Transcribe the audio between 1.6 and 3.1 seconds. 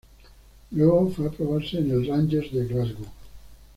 en el Rangers de Glasgow.